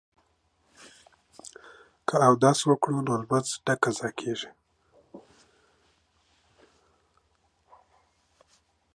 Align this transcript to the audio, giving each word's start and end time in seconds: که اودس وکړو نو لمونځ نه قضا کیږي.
که 2.07 2.15
اودس 2.27 2.59
وکړو 2.65 2.97
نو 3.07 3.13
لمونځ 3.21 3.47
نه 3.65 3.73
قضا 3.83 4.09
کیږي. 4.19 4.49